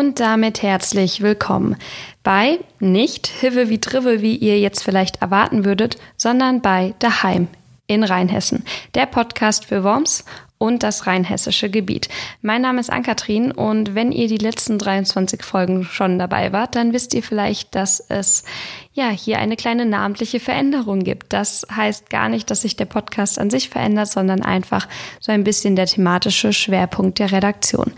Und 0.00 0.18
damit 0.18 0.62
herzlich 0.62 1.20
willkommen 1.20 1.76
bei 2.22 2.58
nicht 2.78 3.26
Hive 3.26 3.68
wie 3.68 3.80
Drive, 3.80 4.22
wie 4.22 4.34
ihr 4.34 4.58
jetzt 4.58 4.82
vielleicht 4.82 5.20
erwarten 5.20 5.66
würdet, 5.66 5.98
sondern 6.16 6.62
bei 6.62 6.94
Daheim 7.00 7.48
in 7.86 8.02
Rheinhessen, 8.02 8.64
der 8.94 9.04
Podcast 9.04 9.66
für 9.66 9.84
Worms 9.84 10.24
und 10.60 10.82
das 10.82 11.06
rheinhessische 11.06 11.70
Gebiet. 11.70 12.10
Mein 12.42 12.60
Name 12.60 12.80
ist 12.80 12.92
Ann-Kathrin 12.92 13.50
und 13.50 13.94
wenn 13.94 14.12
ihr 14.12 14.28
die 14.28 14.36
letzten 14.36 14.78
23 14.78 15.42
Folgen 15.42 15.84
schon 15.84 16.18
dabei 16.18 16.52
wart, 16.52 16.74
dann 16.74 16.92
wisst 16.92 17.14
ihr 17.14 17.22
vielleicht, 17.22 17.74
dass 17.74 17.98
es 17.98 18.44
ja 18.92 19.08
hier 19.08 19.38
eine 19.38 19.56
kleine 19.56 19.86
namentliche 19.86 20.38
Veränderung 20.38 21.00
gibt. 21.00 21.32
Das 21.32 21.66
heißt 21.74 22.10
gar 22.10 22.28
nicht, 22.28 22.50
dass 22.50 22.60
sich 22.60 22.76
der 22.76 22.84
Podcast 22.84 23.38
an 23.38 23.48
sich 23.48 23.70
verändert, 23.70 24.08
sondern 24.10 24.42
einfach 24.42 24.86
so 25.18 25.32
ein 25.32 25.44
bisschen 25.44 25.76
der 25.76 25.86
thematische 25.86 26.52
Schwerpunkt 26.52 27.20
der 27.20 27.32
Redaktion. 27.32 27.92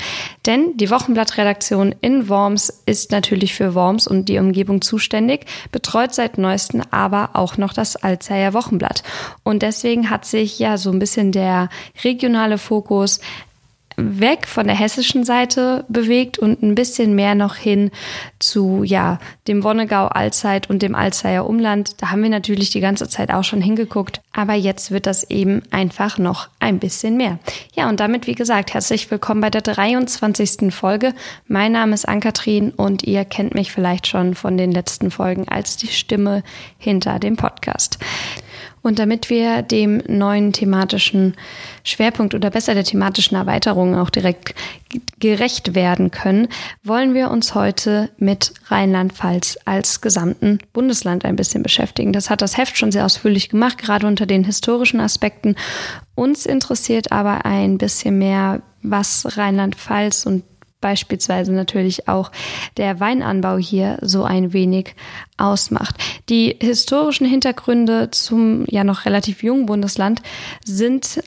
Denn 0.46 0.76
die 0.76 0.90
Wochenblattredaktion 0.90 1.96
in 2.00 2.28
Worms 2.28 2.82
ist 2.86 3.10
natürlich 3.10 3.54
für 3.54 3.74
Worms 3.74 4.06
und 4.06 4.28
die 4.28 4.38
Umgebung 4.38 4.82
zuständig, 4.82 5.46
betreut 5.72 6.14
seit 6.14 6.38
neuestem 6.38 6.82
aber 6.92 7.30
auch 7.32 7.56
noch 7.56 7.72
das 7.72 7.96
Alzheimer 7.96 8.54
Wochenblatt. 8.54 9.02
Und 9.42 9.62
deswegen 9.62 10.10
hat 10.10 10.26
sich 10.26 10.60
ja 10.60 10.78
so 10.78 10.92
ein 10.92 11.00
bisschen 11.00 11.32
der 11.32 11.70
regionale 12.04 12.51
nationale 12.52 12.58
Fokus 12.58 13.20
weg 13.96 14.48
von 14.48 14.66
der 14.66 14.74
hessischen 14.74 15.22
Seite 15.22 15.84
bewegt 15.86 16.38
und 16.38 16.62
ein 16.62 16.74
bisschen 16.74 17.14
mehr 17.14 17.34
noch 17.34 17.56
hin 17.56 17.90
zu 18.38 18.82
ja 18.84 19.18
dem 19.48 19.64
Wonnegau 19.64 20.06
Allzeit 20.06 20.70
und 20.70 20.80
dem 20.80 20.94
Alzeier 20.94 21.46
Umland. 21.46 22.00
Da 22.00 22.10
haben 22.10 22.22
wir 22.22 22.30
natürlich 22.30 22.70
die 22.70 22.80
ganze 22.80 23.06
Zeit 23.06 23.30
auch 23.30 23.44
schon 23.44 23.60
hingeguckt, 23.60 24.22
aber 24.32 24.54
jetzt 24.54 24.92
wird 24.92 25.06
das 25.06 25.28
eben 25.28 25.62
einfach 25.70 26.16
noch 26.16 26.48
ein 26.58 26.78
bisschen 26.78 27.18
mehr. 27.18 27.38
Ja, 27.74 27.90
und 27.90 28.00
damit 28.00 28.26
wie 28.26 28.34
gesagt, 28.34 28.72
herzlich 28.72 29.10
willkommen 29.10 29.42
bei 29.42 29.50
der 29.50 29.60
23. 29.60 30.72
Folge. 30.72 31.14
Mein 31.46 31.72
Name 31.72 31.92
ist 31.92 32.08
Ann-Kathrin 32.08 32.70
und 32.70 33.02
ihr 33.02 33.26
kennt 33.26 33.54
mich 33.54 33.72
vielleicht 33.72 34.06
schon 34.06 34.34
von 34.34 34.56
den 34.56 34.72
letzten 34.72 35.10
Folgen 35.10 35.48
als 35.48 35.76
die 35.76 35.88
Stimme 35.88 36.42
hinter 36.78 37.18
dem 37.18 37.36
Podcast. 37.36 37.98
Und 38.82 38.98
damit 38.98 39.30
wir 39.30 39.62
dem 39.62 40.02
neuen 40.08 40.52
thematischen 40.52 41.34
Schwerpunkt 41.84 42.34
oder 42.34 42.50
besser 42.50 42.74
der 42.74 42.84
thematischen 42.84 43.36
Erweiterung 43.36 43.96
auch 43.96 44.10
direkt 44.10 44.54
gerecht 45.20 45.74
werden 45.74 46.10
können, 46.10 46.48
wollen 46.82 47.14
wir 47.14 47.30
uns 47.30 47.54
heute 47.54 48.10
mit 48.18 48.52
Rheinland-Pfalz 48.66 49.58
als 49.64 50.00
gesamten 50.00 50.58
Bundesland 50.72 51.24
ein 51.24 51.36
bisschen 51.36 51.62
beschäftigen. 51.62 52.12
Das 52.12 52.28
hat 52.28 52.42
das 52.42 52.58
Heft 52.58 52.76
schon 52.76 52.92
sehr 52.92 53.06
ausführlich 53.06 53.48
gemacht, 53.48 53.78
gerade 53.78 54.06
unter 54.06 54.26
den 54.26 54.44
historischen 54.44 55.00
Aspekten. 55.00 55.54
Uns 56.14 56.44
interessiert 56.44 57.12
aber 57.12 57.46
ein 57.46 57.78
bisschen 57.78 58.18
mehr, 58.18 58.62
was 58.82 59.36
Rheinland-Pfalz 59.38 60.26
und 60.26 60.42
beispielsweise 60.82 61.52
natürlich 61.52 62.08
auch 62.08 62.30
der 62.76 63.00
Weinanbau 63.00 63.56
hier 63.56 63.96
so 64.02 64.24
ein 64.24 64.52
wenig 64.52 64.94
ausmacht. 65.38 65.96
Die 66.28 66.56
historischen 66.60 67.26
Hintergründe 67.26 68.10
zum 68.10 68.66
ja 68.68 68.84
noch 68.84 69.06
relativ 69.06 69.42
jungen 69.42 69.64
Bundesland 69.64 70.20
sind 70.66 71.22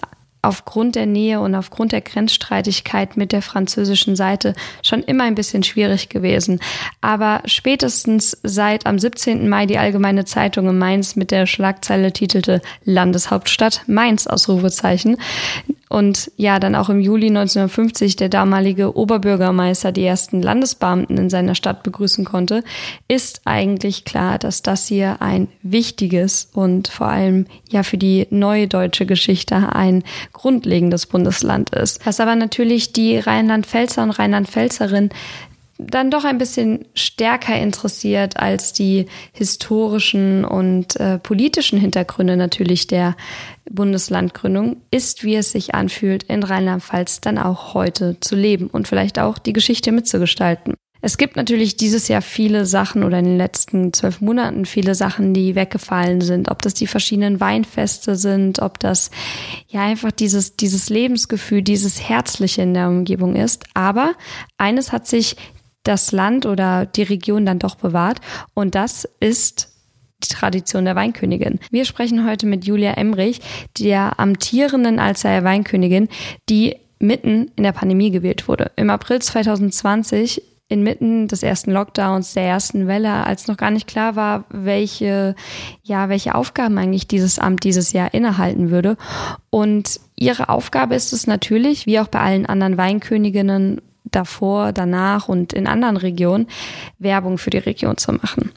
aufgrund 0.45 0.95
der 0.95 1.07
Nähe 1.07 1.39
und 1.41 1.55
aufgrund 1.55 1.91
der 1.91 2.01
Grenzstreitigkeit 2.01 3.17
mit 3.17 3.31
der 3.31 3.41
französischen 3.41 4.15
Seite 4.15 4.53
schon 4.83 5.01
immer 5.01 5.23
ein 5.23 5.35
bisschen 5.35 5.63
schwierig 5.63 6.09
gewesen. 6.09 6.59
Aber 7.01 7.41
spätestens 7.45 8.37
seit 8.43 8.85
am 8.85 8.99
17. 8.99 9.49
Mai 9.49 9.65
die 9.65 9.79
Allgemeine 9.79 10.25
Zeitung 10.25 10.69
in 10.69 10.77
Mainz 10.77 11.15
mit 11.15 11.31
der 11.31 11.47
Schlagzeile 11.47 12.13
titelte 12.13 12.61
Landeshauptstadt 12.83 13.81
Mainz 13.87 14.27
Ausrufezeichen 14.27 15.17
und 15.95 16.29
ja, 16.35 16.59
dann 16.59 16.75
auch 16.75 16.89
im 16.89 17.00
Juli 17.00 17.28
1950 17.28 18.17
der 18.17 18.28
damalige 18.28 18.97
Oberbürgermeister 18.97 19.94
die 19.94 20.03
ersten 20.03 20.41
Landesbeamten 20.41 21.17
in 21.17 21.29
seiner 21.29 21.56
Stadt 21.56 21.83
begrüßen 21.83 22.25
konnte, 22.25 22.66
ist 23.07 23.44
eigentlich 23.45 24.03
klar, 24.03 24.38
dass 24.38 24.61
das 24.61 24.88
hier 24.88 25.22
ein 25.22 25.47
wichtiges 25.61 26.50
und 26.51 26.89
vor 26.89 27.07
allem 27.07 27.45
ja 27.69 27.81
für 27.83 27.97
die 27.97 28.28
neue 28.29 28.67
deutsche 28.67 29.06
Geschichte 29.06 29.73
ein 29.73 30.03
grundlegendes 30.33 31.06
Bundesland 31.06 31.69
ist. 31.69 32.06
Was 32.06 32.19
aber 32.19 32.35
natürlich 32.35 32.91
die 32.91 33.17
Rheinland-Pfälzer 33.17 34.03
und 34.03 34.12
Rheinland-Pfälzerin 34.12 35.12
dann 35.78 36.09
doch 36.09 36.24
ein 36.24 36.38
bisschen 36.38 36.86
stärker 36.94 37.58
interessiert 37.59 38.38
als 38.38 38.72
die 38.72 39.08
historischen 39.34 40.46
und 40.46 40.97
äh, 41.00 41.19
politischen 41.19 41.80
Hintergründe 41.80 42.38
natürlich 42.38 42.88
der 42.88 43.16
Bundeslandgründung, 43.69 44.78
ist, 44.91 45.24
wie 45.24 45.36
es 45.36 45.52
sich 45.52 45.75
anfühlt, 45.75 46.24
in 46.24 46.44
Rheinland-Pfalz 46.44 47.22
dann 47.22 47.38
auch 47.38 47.74
heute 47.74 48.18
zu 48.22 48.36
leben 48.36 48.68
und 48.68 48.88
vielleicht 48.88 49.19
auch 49.19 49.38
die 49.38 49.53
Geschichte 49.53 49.91
mitzugestalten. 49.91 50.75
Es 51.06 51.18
gibt 51.18 51.36
natürlich 51.36 51.78
dieses 51.78 52.07
Jahr 52.07 52.24
viele 52.24 52.66
Sachen 52.66 53.03
oder 53.03 53.19
in 53.19 53.25
den 53.25 53.38
letzten 53.38 53.94
zwölf 53.94 54.22
Monaten 54.22 54.66
viele 54.66 54.96
Sachen, 54.96 55.36
die 55.36 55.53
weggefallen 55.53 56.19
sind. 56.22 56.50
Ob 56.50 56.63
das 56.63 56.74
die 56.74 56.88
verschiedenen 56.88 57.40
Weinfeste 57.40 58.16
sind, 58.16 58.57
ob 58.57 58.80
das 58.80 59.12
ja 59.68 59.84
einfach 59.84 60.12
dieses, 60.12 60.56
dieses 60.56 60.90
Lebensgefühl, 60.90 61.62
dieses 61.62 62.02
Herzliche 62.09 62.63
in 62.63 62.74
der 62.74 62.88
Umgebung 62.88 63.36
ist. 63.36 63.66
Aber 63.75 64.13
eines 64.57 64.92
hat 64.92 65.06
sich 65.06 65.36
das 65.85 66.12
Land 66.12 66.46
oder 66.46 66.85
die 66.85 67.03
Region 67.03 67.46
dann 67.46 67.59
doch 67.59 67.75
bewahrt 67.75 68.19
und 68.53 68.75
das 68.75 69.07
ist 69.19 69.72
die 70.23 70.34
Tradition 70.34 70.85
der 70.85 70.96
Weinkönigin. 70.96 71.59
Wir 71.72 71.85
sprechen 71.85 72.28
heute 72.28 72.46
mit 72.46 72.66
Julia 72.66 72.91
Emrich, 72.91 73.41
der 73.79 74.19
amtierenden 74.19 75.00
Alzheimer 75.00 75.45
Weinkönigin, 75.45 76.09
die 76.50 76.75
mitten 77.00 77.51
in 77.56 77.63
der 77.63 77.74
Pandemie 77.74 78.12
gewählt 78.12 78.47
wurde. 78.47 78.72
Im 78.75 78.90
April 78.90 79.22
2020 79.22 80.41
inmitten 80.68 81.28
des 81.28 81.44
ersten 81.44 81.72
Lockdowns, 81.72 82.34
der 82.34 82.44
ersten 82.44 82.88
Welle, 82.88 83.25
als 83.25 83.47
noch 83.47 83.57
gar 83.57 83.69
nicht 83.69 83.88
klar 83.88 84.16
war, 84.16 84.45
welche, 84.50 85.35
ja, 85.84 86.09
welche 86.09 86.34
Aufgaben 86.34 86.78
eigentlich 86.78 87.07
dieses 87.07 87.38
Amt 87.38 87.63
dieses 87.63 87.94
Jahr 87.94 88.13
innehalten 88.13 88.72
würde. 88.72 88.97
Und 89.51 90.00
ihre 90.16 90.50
Aufgabe 90.50 90.95
ist 90.95 91.13
es 91.13 91.28
natürlich, 91.28 91.85
wie 91.85 92.00
auch 92.00 92.07
bei 92.07 92.19
allen 92.19 92.47
anderen 92.47 92.78
Weinköniginnen 92.78 93.81
davor, 94.15 94.71
danach 94.71 95.27
und 95.29 95.53
in 95.53 95.67
anderen 95.67 95.97
Regionen, 95.97 96.47
Werbung 96.99 97.37
für 97.37 97.49
die 97.49 97.57
Region 97.57 97.97
zu 97.97 98.13
machen. 98.13 98.51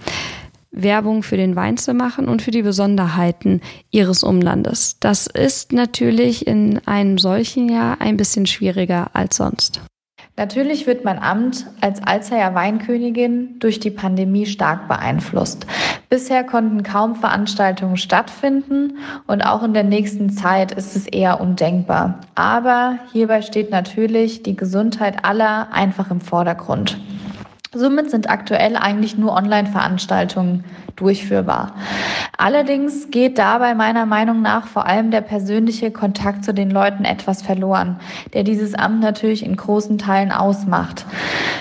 Werbung 0.71 1.23
für 1.23 1.37
den 1.37 1.57
Wein 1.57 1.77
zu 1.77 1.95
machen 1.95 2.29
und 2.29 2.43
für 2.43 2.51
die 2.51 2.63
Besonderheiten 2.63 3.61
ihres 3.91 4.23
Umlandes. 4.23 4.97
Das 5.01 5.27
ist 5.27 5.73
natürlich 5.73 6.47
in 6.47 6.79
einem 6.87 7.19
solchen 7.19 7.69
Jahr 7.69 8.01
ein 8.01 8.17
bisschen 8.17 8.47
schwieriger 8.47 9.11
als 9.15 9.37
sonst. 9.37 9.81
Natürlich 10.39 10.87
wird 10.87 11.05
mein 11.05 11.21
Amt 11.21 11.67
als 11.81 12.01
Alzheimer 12.01 12.55
Weinkönigin 12.55 13.59
durch 13.59 13.81
die 13.81 13.91
Pandemie 13.91 14.47
stark 14.47 14.87
beeinflusst. 14.87 15.67
Bisher 16.11 16.45
konnten 16.45 16.85
kaum 16.85 17.17
Veranstaltungen 17.17 17.97
stattfinden 17.97 18.99
und 19.27 19.43
auch 19.43 19.65
in 19.65 19.75
der 19.75 19.83
nächsten 19.83 20.31
Zeit 20.31 20.71
ist 20.71 20.95
es 20.95 21.09
eher 21.09 21.41
undenkbar. 21.41 22.21
Aber 22.37 23.01
hierbei 23.13 23.43
steht 23.43 23.73
natürlich 23.73 24.45
die 24.45 24.55
Gesundheit 24.55 25.25
aller 25.25 25.73
einfach 25.73 26.13
im 26.13 26.21
Vordergrund. 26.21 26.97
Somit 27.75 28.13
sind 28.13 28.31
aktuell 28.31 28.77
eigentlich 28.77 29.19
nur 29.19 29.33
Online-Veranstaltungen 29.33 30.65
durchführbar. 30.95 31.75
Allerdings 32.41 33.11
geht 33.11 33.37
dabei 33.37 33.75
meiner 33.75 34.07
Meinung 34.07 34.43
nach 34.43 34.69
vor 34.69 34.87
allem 34.87 35.11
der 35.11 35.23
persönliche 35.23 35.91
Kontakt 35.91 36.45
zu 36.45 36.55
den 36.55 36.71
Leuten 36.71 37.05
etwas 37.05 37.43
verloren, 37.43 37.99
der 38.33 38.45
dieses 38.45 38.77
Amt 38.77 39.01
natürlich 39.01 39.45
in 39.45 39.57
großen 39.57 39.99
Teilen 39.99 40.31
ausmacht. 40.31 41.05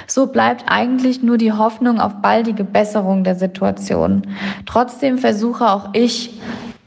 So 0.06 0.28
bleibt 0.28 0.66
eigentlich 0.68 1.24
nur 1.24 1.40
die 1.40 1.52
Hoffnung 1.52 2.00
auf 2.00 2.22
baldige 2.22 2.64
Besserung 2.64 3.24
der 3.24 3.34
Situation. 3.34 4.22
Trotzdem 4.68 5.18
versuche 5.18 5.68
auch 5.68 5.90
ich, 5.94 6.40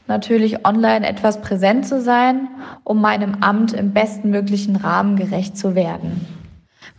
natürlich 0.07 0.65
online 0.65 1.05
etwas 1.05 1.41
präsent 1.41 1.85
zu 1.85 2.01
sein, 2.01 2.47
um 2.85 3.01
meinem 3.01 3.39
Amt 3.41 3.73
im 3.73 3.91
besten 3.91 4.29
möglichen 4.29 4.77
Rahmen 4.77 5.17
gerecht 5.17 5.57
zu 5.57 5.75
werden. 5.75 6.40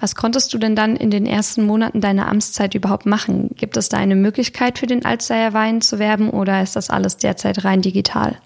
Was 0.00 0.14
konntest 0.14 0.52
du 0.52 0.58
denn 0.58 0.76
dann 0.76 0.96
in 0.96 1.10
den 1.10 1.26
ersten 1.26 1.64
Monaten 1.64 2.00
deiner 2.00 2.28
Amtszeit 2.28 2.74
überhaupt 2.74 3.06
machen? 3.06 3.50
Gibt 3.56 3.76
es 3.76 3.88
da 3.88 3.98
eine 3.98 4.16
Möglichkeit 4.16 4.78
für 4.78 4.86
den 4.86 5.04
Alzheimer 5.04 5.52
Wein 5.52 5.80
zu 5.80 5.98
werben 5.98 6.30
oder 6.30 6.62
ist 6.62 6.76
das 6.76 6.90
alles 6.90 7.16
derzeit 7.16 7.64
rein 7.64 7.82
digital? 7.82 8.36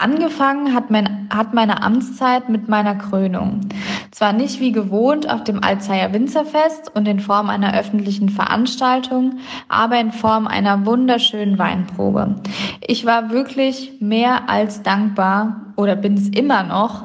Angefangen 0.00 0.74
hat, 0.74 0.92
mein, 0.92 1.28
hat 1.28 1.54
meine 1.54 1.82
Amtszeit 1.82 2.48
mit 2.48 2.68
meiner 2.68 2.94
Krönung. 2.94 3.62
Zwar 4.12 4.32
nicht 4.32 4.60
wie 4.60 4.70
gewohnt 4.70 5.28
auf 5.28 5.42
dem 5.42 5.64
Alzheimer 5.64 6.14
Winzerfest 6.14 6.94
und 6.94 7.08
in 7.08 7.18
Form 7.18 7.50
einer 7.50 7.76
öffentlichen 7.76 8.28
Veranstaltung, 8.28 9.38
aber 9.68 9.98
in 9.98 10.12
Form 10.12 10.46
einer 10.46 10.86
wunderschönen 10.86 11.58
Weinprobe. 11.58 12.36
Ich 12.86 13.04
war 13.04 13.30
wirklich 13.30 13.92
mehr 14.00 14.48
als 14.48 14.82
dankbar 14.82 15.68
oder 15.76 15.96
bin 15.96 16.14
es 16.14 16.28
immer 16.28 16.64
noch 16.64 17.04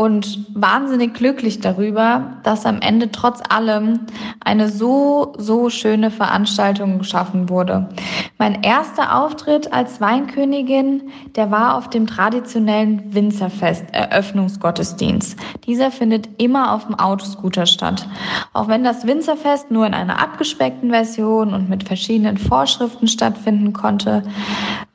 und 0.00 0.46
wahnsinnig 0.54 1.12
glücklich 1.12 1.60
darüber, 1.60 2.38
dass 2.42 2.64
am 2.64 2.80
Ende 2.80 3.10
trotz 3.10 3.42
allem 3.46 4.00
eine 4.42 4.70
so, 4.70 5.34
so 5.36 5.68
schöne 5.68 6.10
Veranstaltung 6.10 6.98
geschaffen 6.98 7.50
wurde. 7.50 7.90
Mein 8.38 8.62
erster 8.62 9.14
Auftritt 9.20 9.74
als 9.74 10.00
Weinkönigin, 10.00 11.10
der 11.36 11.50
war 11.50 11.76
auf 11.76 11.90
dem 11.90 12.06
traditionellen 12.06 13.12
Winzerfest 13.12 13.84
Eröffnungsgottesdienst. 13.92 15.38
Dieser 15.66 15.90
findet 15.90 16.40
immer 16.40 16.72
auf 16.72 16.86
dem 16.86 16.94
Autoscooter 16.94 17.66
statt. 17.66 18.08
Auch 18.54 18.68
wenn 18.68 18.82
das 18.82 19.06
Winzerfest 19.06 19.70
nur 19.70 19.86
in 19.86 19.92
einer 19.92 20.22
abgespeckten 20.22 20.88
Version 20.88 21.52
und 21.52 21.68
mit 21.68 21.84
verschiedenen 21.84 22.38
Vorschriften 22.38 23.06
stattfinden 23.06 23.74
konnte, 23.74 24.22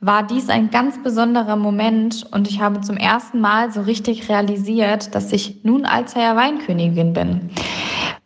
war 0.00 0.26
dies 0.26 0.48
ein 0.48 0.70
ganz 0.70 1.02
besonderer 1.02 1.56
Moment 1.56 2.26
und 2.32 2.48
ich 2.48 2.60
habe 2.60 2.80
zum 2.80 2.96
ersten 2.96 3.40
Mal 3.40 3.72
so 3.72 3.82
richtig 3.82 4.28
realisiert, 4.28 5.14
dass 5.14 5.32
ich 5.32 5.64
nun 5.64 5.84
Alzheimer 5.84 6.36
Weinkönigin 6.36 7.12
bin. 7.12 7.50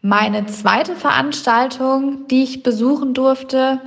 Meine 0.02 0.46
zweite 0.46 0.96
Veranstaltung, 0.96 2.26
die 2.28 2.42
ich 2.42 2.62
besuchen 2.62 3.12
durfte, 3.12 3.80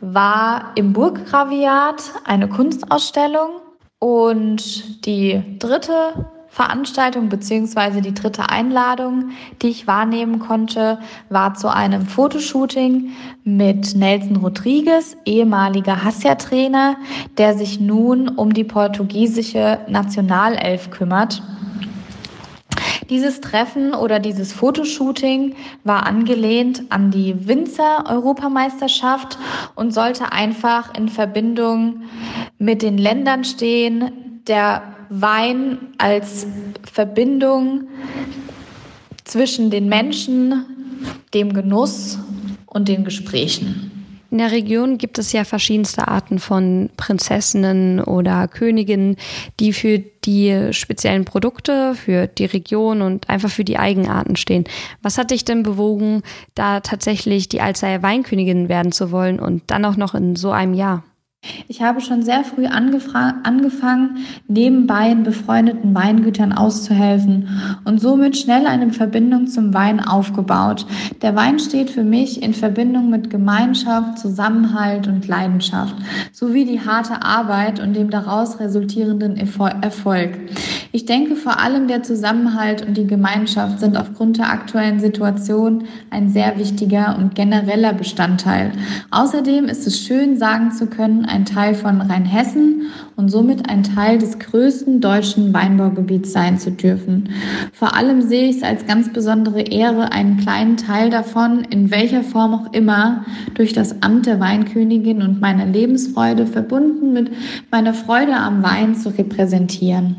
war 0.00 0.72
im 0.76 0.92
Burggraviat, 0.92 2.12
eine 2.24 2.48
Kunstausstellung. 2.48 3.60
Und 3.98 5.06
die 5.06 5.58
dritte 5.58 6.30
Veranstaltung 6.56 7.28
beziehungsweise 7.28 8.00
die 8.00 8.14
dritte 8.14 8.48
Einladung, 8.48 9.32
die 9.60 9.68
ich 9.68 9.86
wahrnehmen 9.86 10.38
konnte, 10.38 10.98
war 11.28 11.52
zu 11.52 11.68
einem 11.68 12.06
Fotoshooting 12.06 13.10
mit 13.44 13.94
Nelson 13.94 14.36
Rodriguez, 14.36 15.18
ehemaliger 15.26 16.02
Hassia-Trainer, 16.02 16.96
der 17.36 17.58
sich 17.58 17.78
nun 17.78 18.30
um 18.30 18.54
die 18.54 18.64
portugiesische 18.64 19.80
Nationalelf 19.86 20.90
kümmert. 20.90 21.42
Dieses 23.10 23.42
Treffen 23.42 23.92
oder 23.92 24.18
dieses 24.18 24.54
Fotoshooting 24.54 25.56
war 25.84 26.06
angelehnt 26.06 26.84
an 26.88 27.10
die 27.10 27.46
Winzer-Europameisterschaft 27.46 29.36
und 29.74 29.92
sollte 29.92 30.32
einfach 30.32 30.94
in 30.94 31.10
Verbindung 31.10 32.04
mit 32.56 32.80
den 32.80 32.96
Ländern 32.96 33.44
stehen, 33.44 34.40
der 34.48 34.95
Wein 35.08 35.78
als 35.98 36.46
Verbindung 36.90 37.88
zwischen 39.24 39.70
den 39.70 39.88
Menschen, 39.88 40.64
dem 41.34 41.52
Genuss 41.52 42.18
und 42.66 42.88
den 42.88 43.04
Gesprächen. 43.04 43.92
In 44.30 44.38
der 44.38 44.50
Region 44.50 44.98
gibt 44.98 45.18
es 45.18 45.32
ja 45.32 45.44
verschiedenste 45.44 46.08
Arten 46.08 46.40
von 46.40 46.90
Prinzessinnen 46.96 48.00
oder 48.00 48.48
Königinnen, 48.48 49.16
die 49.60 49.72
für 49.72 49.98
die 49.98 50.72
speziellen 50.72 51.24
Produkte, 51.24 51.94
für 51.94 52.26
die 52.26 52.44
Region 52.44 53.02
und 53.02 53.30
einfach 53.30 53.50
für 53.50 53.64
die 53.64 53.78
Eigenarten 53.78 54.36
stehen. 54.36 54.64
Was 55.00 55.16
hat 55.16 55.30
dich 55.30 55.44
denn 55.44 55.62
bewogen, 55.62 56.22
da 56.54 56.80
tatsächlich 56.80 57.48
die 57.48 57.60
Alzheimer 57.60 58.02
Weinkönigin 58.02 58.68
werden 58.68 58.90
zu 58.90 59.12
wollen 59.12 59.38
und 59.38 59.62
dann 59.68 59.84
auch 59.84 59.96
noch 59.96 60.14
in 60.14 60.34
so 60.34 60.50
einem 60.50 60.74
Jahr? 60.74 61.04
Ich 61.68 61.82
habe 61.82 62.00
schon 62.00 62.22
sehr 62.22 62.44
früh 62.44 62.66
angefangen, 62.66 64.18
nebenbei 64.48 65.10
in 65.10 65.22
befreundeten 65.22 65.94
Weingütern 65.94 66.52
auszuhelfen 66.52 67.48
und 67.84 68.00
somit 68.00 68.36
schnell 68.36 68.66
eine 68.66 68.92
Verbindung 68.92 69.46
zum 69.46 69.74
Wein 69.74 70.00
aufgebaut. 70.00 70.86
Der 71.22 71.34
Wein 71.36 71.58
steht 71.58 71.90
für 71.90 72.04
mich 72.04 72.42
in 72.42 72.54
Verbindung 72.54 73.10
mit 73.10 73.30
Gemeinschaft, 73.30 74.18
Zusammenhalt 74.18 75.08
und 75.08 75.26
Leidenschaft, 75.26 75.94
sowie 76.32 76.64
die 76.64 76.80
harte 76.80 77.22
Arbeit 77.22 77.80
und 77.80 77.94
dem 77.94 78.10
daraus 78.10 78.60
resultierenden 78.60 79.36
Erfolg. 79.36 80.38
Ich 80.92 81.04
denke 81.04 81.36
vor 81.36 81.60
allem 81.60 81.88
der 81.88 82.02
Zusammenhalt 82.02 82.86
und 82.86 82.96
die 82.96 83.06
Gemeinschaft 83.06 83.80
sind 83.80 83.96
aufgrund 83.96 84.38
der 84.38 84.50
aktuellen 84.50 85.00
Situation 85.00 85.84
ein 86.10 86.30
sehr 86.30 86.58
wichtiger 86.58 87.16
und 87.18 87.34
genereller 87.34 87.92
Bestandteil. 87.92 88.72
Außerdem 89.10 89.66
ist 89.66 89.86
es 89.86 90.00
schön 90.00 90.38
sagen 90.38 90.70
zu 90.72 90.86
können, 90.86 91.24
ein 91.24 91.44
Teil 91.44 91.74
von 91.74 92.00
Rheinhessen 92.00 92.86
und 93.16 93.30
somit 93.30 93.68
ein 93.68 93.82
Teil 93.82 94.18
des 94.18 94.38
größten 94.38 95.00
deutschen 95.00 95.52
Weinbaugebiets 95.52 96.32
sein 96.32 96.58
zu 96.58 96.70
dürfen. 96.70 97.30
Vor 97.72 97.96
allem 97.96 98.22
sehe 98.22 98.48
ich 98.48 98.58
es 98.58 98.62
als 98.62 98.86
ganz 98.86 99.12
besondere 99.12 99.62
Ehre, 99.62 100.12
einen 100.12 100.36
kleinen 100.36 100.76
Teil 100.76 101.10
davon, 101.10 101.64
in 101.70 101.90
welcher 101.90 102.22
Form 102.22 102.54
auch 102.54 102.72
immer, 102.72 103.24
durch 103.54 103.72
das 103.72 104.02
Amt 104.02 104.26
der 104.26 104.40
Weinkönigin 104.40 105.22
und 105.22 105.40
meine 105.40 105.70
Lebensfreude 105.70 106.46
verbunden 106.46 107.12
mit 107.12 107.30
meiner 107.70 107.94
Freude 107.94 108.36
am 108.36 108.62
Wein 108.62 108.94
zu 108.94 109.08
repräsentieren. 109.08 110.16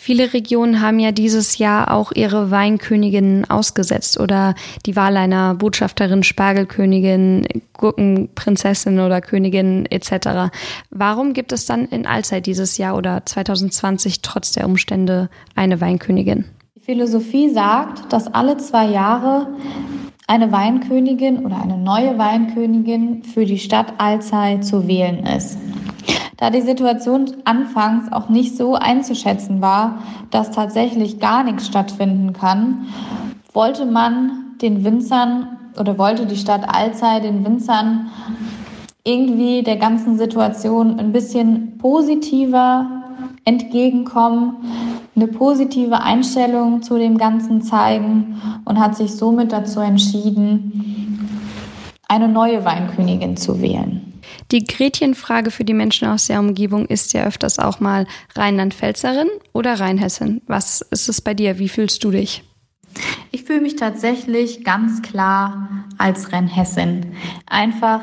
Viele 0.00 0.32
Regionen 0.32 0.80
haben 0.80 1.00
ja 1.00 1.10
dieses 1.10 1.58
Jahr 1.58 1.92
auch 1.92 2.12
ihre 2.14 2.52
Weinköniginnen 2.52 3.50
ausgesetzt 3.50 4.20
oder 4.20 4.54
die 4.86 4.94
Wahl 4.94 5.16
einer 5.16 5.56
Botschafterin, 5.56 6.22
Spargelkönigin, 6.22 7.44
Gurkenprinzessin 7.76 9.00
oder 9.00 9.20
Königin 9.20 9.86
etc. 9.86 10.54
Warum 10.90 11.32
gibt 11.32 11.50
es 11.50 11.66
dann 11.66 11.86
in 11.86 12.06
Allzeit 12.06 12.46
dieses 12.46 12.78
Jahr 12.78 12.96
oder 12.96 13.26
2020 13.26 14.22
trotz 14.22 14.52
der 14.52 14.66
Umstände 14.66 15.30
eine 15.56 15.80
Weinkönigin? 15.80 16.44
Die 16.76 16.80
Philosophie 16.80 17.50
sagt, 17.50 18.12
dass 18.12 18.28
alle 18.28 18.56
zwei 18.56 18.86
Jahre 18.86 19.48
eine 20.28 20.52
Weinkönigin 20.52 21.44
oder 21.44 21.60
eine 21.60 21.76
neue 21.76 22.16
Weinkönigin 22.16 23.24
für 23.24 23.44
die 23.44 23.58
Stadt 23.58 23.94
Alzey 23.98 24.60
zu 24.60 24.86
wählen 24.86 25.26
ist. 25.26 25.58
Da 26.38 26.50
die 26.50 26.60
Situation 26.60 27.32
anfangs 27.44 28.12
auch 28.12 28.28
nicht 28.28 28.56
so 28.56 28.76
einzuschätzen 28.76 29.60
war, 29.60 29.98
dass 30.30 30.52
tatsächlich 30.52 31.18
gar 31.18 31.42
nichts 31.42 31.66
stattfinden 31.66 32.32
kann, 32.32 32.86
wollte 33.52 33.84
man 33.84 34.54
den 34.62 34.84
Winzern 34.84 35.58
oder 35.78 35.98
wollte 35.98 36.26
die 36.26 36.36
Stadt 36.36 36.62
Alzey 36.72 37.20
den 37.20 37.44
Winzern 37.44 38.10
irgendwie 39.02 39.64
der 39.64 39.78
ganzen 39.78 40.16
Situation 40.16 41.00
ein 41.00 41.12
bisschen 41.12 41.76
positiver 41.78 42.86
entgegenkommen, 43.44 44.58
eine 45.16 45.26
positive 45.26 46.00
Einstellung 46.00 46.82
zu 46.82 46.98
dem 46.98 47.18
Ganzen 47.18 47.62
zeigen 47.62 48.40
und 48.64 48.78
hat 48.78 48.96
sich 48.96 49.16
somit 49.16 49.50
dazu 49.50 49.80
entschieden, 49.80 51.18
eine 52.06 52.28
neue 52.28 52.64
Weinkönigin 52.64 53.36
zu 53.36 53.60
wählen. 53.60 54.07
Die 54.50 54.64
Gretchenfrage 54.64 55.50
für 55.50 55.64
die 55.64 55.74
Menschen 55.74 56.08
aus 56.08 56.26
der 56.26 56.40
Umgebung 56.40 56.86
ist 56.86 57.12
ja 57.12 57.24
öfters 57.24 57.58
auch 57.58 57.80
mal 57.80 58.06
Rheinland-Pfälzerin 58.34 59.28
oder 59.52 59.78
Rheinhessin. 59.78 60.40
Was 60.46 60.80
ist 60.80 61.08
es 61.08 61.20
bei 61.20 61.34
dir? 61.34 61.58
Wie 61.58 61.68
fühlst 61.68 62.02
du 62.02 62.10
dich? 62.10 62.42
Ich 63.30 63.44
fühle 63.44 63.60
mich 63.60 63.76
tatsächlich 63.76 64.64
ganz 64.64 65.02
klar 65.02 65.84
als 65.98 66.32
Rheinhessin. 66.32 67.12
Einfach 67.46 68.00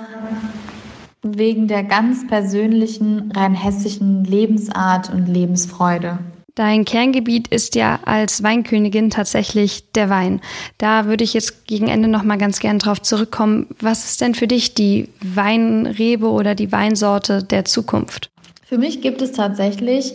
wegen 1.23 1.67
der 1.67 1.83
ganz 1.83 2.27
persönlichen 2.27 3.31
rheinhessischen 3.31 4.23
Lebensart 4.23 5.09
und 5.11 5.25
Lebensfreude. 5.25 6.19
Dein 6.55 6.85
Kerngebiet 6.85 7.49
ist 7.49 7.75
ja 7.75 7.99
als 8.05 8.41
Weinkönigin 8.41 9.09
tatsächlich 9.09 9.91
der 9.91 10.09
Wein. 10.09 10.39
Da 10.77 11.05
würde 11.05 11.25
ich 11.25 11.33
jetzt 11.33 11.67
gegen 11.67 11.89
Ende 11.89 12.07
noch 12.07 12.23
mal 12.23 12.37
ganz 12.37 12.59
gern 12.59 12.79
drauf 12.79 13.01
zurückkommen. 13.01 13.67
Was 13.81 14.05
ist 14.05 14.21
denn 14.21 14.35
für 14.35 14.47
dich 14.47 14.73
die 14.73 15.09
Weinrebe 15.21 16.29
oder 16.29 16.55
die 16.55 16.71
Weinsorte 16.71 17.43
der 17.43 17.65
Zukunft? 17.65 18.31
Für 18.63 18.77
mich 18.77 19.01
gibt 19.01 19.21
es 19.21 19.33
tatsächlich 19.33 20.13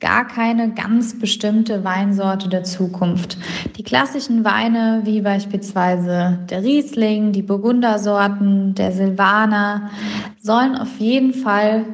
gar 0.00 0.26
keine 0.26 0.74
ganz 0.74 1.20
bestimmte 1.20 1.84
Weinsorte 1.84 2.48
der 2.48 2.64
Zukunft. 2.64 3.38
Die 3.78 3.84
klassischen 3.84 4.44
Weine 4.44 5.02
wie 5.04 5.20
beispielsweise 5.20 6.40
der 6.50 6.64
Riesling, 6.64 7.30
die 7.30 7.42
Burgundersorten, 7.42 8.74
der 8.74 8.90
Silvaner 8.90 9.88
sollen 10.42 10.76
auf 10.76 10.98
jeden 10.98 11.32
Fall 11.32 11.84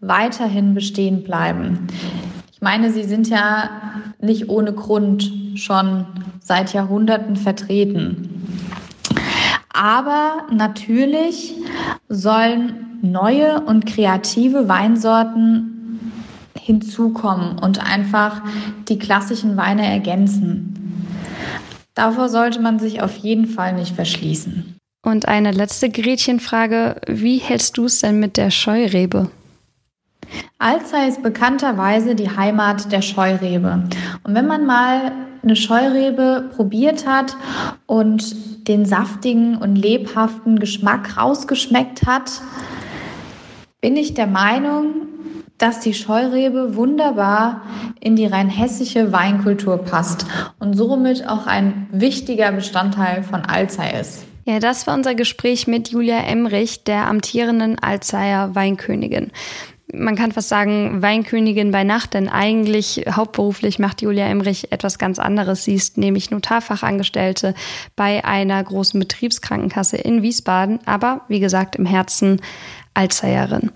weiterhin 0.00 0.72
bestehen 0.72 1.22
bleiben 1.22 1.86
meine, 2.64 2.90
Sie 2.90 3.04
sind 3.04 3.28
ja 3.28 3.70
nicht 4.20 4.48
ohne 4.48 4.72
Grund 4.72 5.30
schon 5.54 6.06
seit 6.40 6.72
Jahrhunderten 6.72 7.36
vertreten. 7.36 8.58
Aber 9.72 10.46
natürlich 10.50 11.54
sollen 12.08 12.98
neue 13.02 13.60
und 13.60 13.86
kreative 13.86 14.68
Weinsorten 14.68 16.12
hinzukommen 16.58 17.58
und 17.58 17.84
einfach 17.84 18.40
die 18.88 18.98
klassischen 18.98 19.56
Weine 19.56 19.86
ergänzen. 19.86 21.04
Davor 21.94 22.28
sollte 22.28 22.60
man 22.60 22.78
sich 22.78 23.02
auf 23.02 23.16
jeden 23.18 23.46
Fall 23.46 23.74
nicht 23.74 23.94
verschließen. 23.94 24.76
Und 25.04 25.28
eine 25.28 25.52
letzte 25.52 25.90
Gretchenfrage. 25.90 26.96
Wie 27.06 27.38
hältst 27.38 27.76
du 27.76 27.84
es 27.84 28.00
denn 28.00 28.18
mit 28.18 28.38
der 28.38 28.50
Scheurebe? 28.50 29.30
Alzey 30.58 31.08
ist 31.08 31.22
bekannterweise 31.22 32.14
die 32.14 32.30
Heimat 32.30 32.90
der 32.90 33.02
Scheurebe. 33.02 33.84
Und 34.22 34.34
wenn 34.34 34.46
man 34.46 34.66
mal 34.66 35.12
eine 35.42 35.56
Scheurebe 35.56 36.50
probiert 36.54 37.06
hat 37.06 37.36
und 37.86 38.68
den 38.68 38.86
saftigen 38.86 39.56
und 39.56 39.76
lebhaften 39.76 40.58
Geschmack 40.58 41.16
rausgeschmeckt 41.18 42.06
hat, 42.06 42.40
bin 43.80 43.96
ich 43.96 44.14
der 44.14 44.26
Meinung, 44.26 45.06
dass 45.58 45.80
die 45.80 45.94
Scheurebe 45.94 46.74
wunderbar 46.74 47.62
in 48.00 48.16
die 48.16 48.26
rheinhessische 48.26 49.12
Weinkultur 49.12 49.78
passt 49.78 50.26
und 50.58 50.74
somit 50.74 51.28
auch 51.28 51.46
ein 51.46 51.88
wichtiger 51.92 52.50
Bestandteil 52.52 53.22
von 53.22 53.42
Alzey 53.42 54.00
ist. 54.00 54.24
Ja, 54.46 54.58
das 54.58 54.86
war 54.86 54.94
unser 54.94 55.14
Gespräch 55.14 55.66
mit 55.66 55.88
Julia 55.88 56.18
Emrich, 56.18 56.84
der 56.84 57.06
amtierenden 57.06 57.78
Alzeier 57.78 58.54
Weinkönigin 58.54 59.30
man 59.92 60.16
kann 60.16 60.32
fast 60.32 60.48
sagen, 60.48 61.02
Weinkönigin 61.02 61.70
bei 61.70 61.84
Nacht, 61.84 62.14
denn 62.14 62.28
eigentlich 62.28 63.04
hauptberuflich 63.10 63.78
macht 63.78 64.02
Julia 64.02 64.26
Emrich 64.26 64.72
etwas 64.72 64.98
ganz 64.98 65.18
anderes. 65.18 65.64
Sie 65.64 65.74
ist 65.74 65.98
nämlich 65.98 66.30
Notarfachangestellte 66.30 67.54
bei 67.96 68.24
einer 68.24 68.62
großen 68.62 68.98
Betriebskrankenkasse 68.98 69.96
in 69.96 70.22
Wiesbaden, 70.22 70.80
aber 70.86 71.22
wie 71.28 71.40
gesagt 71.40 71.76
im 71.76 71.86
Herzen 71.86 72.40
Alzeierin. 72.94 73.70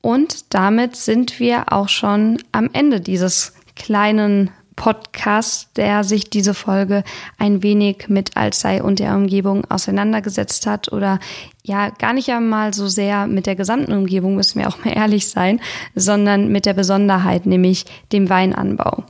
Und 0.00 0.54
damit 0.54 0.96
sind 0.96 1.40
wir 1.40 1.72
auch 1.72 1.88
schon 1.88 2.38
am 2.52 2.70
Ende 2.72 3.00
dieses 3.00 3.52
kleinen 3.76 4.50
Podcast, 4.80 5.76
der 5.76 6.04
sich 6.04 6.30
diese 6.30 6.54
Folge 6.54 7.04
ein 7.36 7.62
wenig 7.62 8.08
mit 8.08 8.34
Alzey 8.38 8.80
und 8.80 8.98
der 8.98 9.14
Umgebung 9.14 9.70
auseinandergesetzt 9.70 10.66
hat 10.66 10.90
oder 10.90 11.18
ja 11.62 11.90
gar 11.90 12.14
nicht 12.14 12.30
einmal 12.30 12.72
so 12.72 12.88
sehr 12.88 13.26
mit 13.26 13.44
der 13.44 13.56
gesamten 13.56 13.92
Umgebung, 13.92 14.36
müssen 14.36 14.58
wir 14.58 14.68
auch 14.68 14.82
mal 14.82 14.96
ehrlich 14.96 15.28
sein, 15.28 15.60
sondern 15.94 16.48
mit 16.50 16.64
der 16.64 16.72
Besonderheit, 16.72 17.44
nämlich 17.44 17.84
dem 18.12 18.30
Weinanbau. 18.30 19.04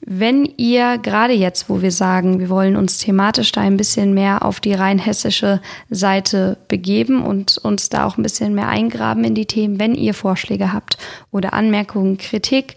Wenn 0.00 0.52
ihr 0.56 0.98
gerade 0.98 1.32
jetzt, 1.32 1.70
wo 1.70 1.80
wir 1.80 1.92
sagen, 1.92 2.40
wir 2.40 2.48
wollen 2.48 2.74
uns 2.74 2.98
thematisch 2.98 3.52
da 3.52 3.60
ein 3.60 3.76
bisschen 3.76 4.14
mehr 4.14 4.44
auf 4.44 4.58
die 4.58 4.74
rein 4.74 4.98
hessische 4.98 5.62
Seite 5.90 6.56
begeben 6.66 7.22
und 7.22 7.56
uns 7.58 7.88
da 7.88 8.04
auch 8.04 8.18
ein 8.18 8.24
bisschen 8.24 8.52
mehr 8.52 8.68
eingraben 8.68 9.22
in 9.22 9.36
die 9.36 9.46
Themen, 9.46 9.78
wenn 9.78 9.94
ihr 9.94 10.12
Vorschläge 10.12 10.72
habt 10.72 10.98
oder 11.30 11.52
Anmerkungen, 11.52 12.18
Kritik, 12.18 12.74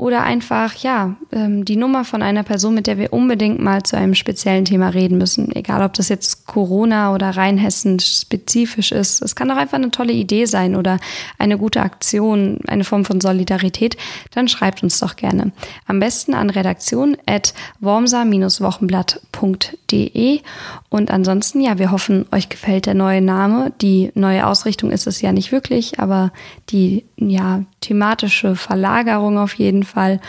oder 0.00 0.22
einfach, 0.22 0.76
ja, 0.76 1.14
ähm, 1.30 1.66
die 1.66 1.76
Nummer 1.76 2.06
von 2.06 2.22
einer 2.22 2.42
Person, 2.42 2.74
mit 2.74 2.86
der 2.86 2.96
wir 2.96 3.12
unbedingt 3.12 3.60
mal 3.60 3.82
zu 3.82 3.98
einem 3.98 4.14
speziellen 4.14 4.64
Thema 4.64 4.88
reden 4.88 5.18
müssen. 5.18 5.54
Egal, 5.54 5.84
ob 5.84 5.92
das 5.92 6.08
jetzt 6.08 6.46
Corona 6.46 7.12
oder 7.14 7.36
Rheinhessen 7.36 8.00
spezifisch 8.00 8.92
ist. 8.92 9.20
Es 9.20 9.36
kann 9.36 9.48
doch 9.48 9.58
einfach 9.58 9.76
eine 9.76 9.90
tolle 9.90 10.14
Idee 10.14 10.46
sein 10.46 10.74
oder 10.74 10.98
eine 11.38 11.58
gute 11.58 11.82
Aktion, 11.82 12.60
eine 12.66 12.84
Form 12.84 13.04
von 13.04 13.20
Solidarität. 13.20 13.98
Dann 14.30 14.48
schreibt 14.48 14.82
uns 14.82 14.98
doch 15.00 15.16
gerne. 15.16 15.52
Am 15.86 16.00
besten 16.00 16.32
an 16.32 16.48
redaktion 16.48 17.18
at 17.26 17.52
wormser-wochenblatt.de 17.80 20.40
und 20.88 21.10
ansonsten, 21.10 21.60
ja, 21.60 21.78
wir 21.78 21.90
hoffen, 21.90 22.24
euch 22.32 22.48
gefällt 22.48 22.86
der 22.86 22.94
neue 22.94 23.20
Name. 23.20 23.70
Die 23.82 24.12
neue 24.14 24.46
Ausrichtung 24.46 24.90
ist 24.90 25.06
es 25.06 25.20
ja 25.20 25.32
nicht 25.32 25.52
wirklich, 25.52 26.00
aber 26.00 26.32
die, 26.70 27.04
ja, 27.16 27.64
thematische 27.80 28.56
Verlagerung 28.56 29.38
auf 29.38 29.54
jeden 29.54 29.84
Fall. 29.84 30.20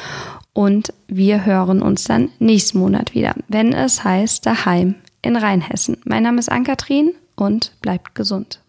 Und 0.53 0.93
wir 1.07 1.45
hören 1.45 1.81
uns 1.81 2.03
dann 2.03 2.29
nächsten 2.39 2.79
Monat 2.79 3.13
wieder, 3.13 3.35
wenn 3.47 3.73
es 3.73 4.03
heißt 4.03 4.45
Daheim 4.45 4.95
in 5.21 5.35
Rheinhessen. 5.35 5.97
Mein 6.03 6.23
Name 6.23 6.39
ist 6.39 6.51
Ann-Kathrin 6.51 7.13
und 7.35 7.73
bleibt 7.81 8.15
gesund. 8.15 8.60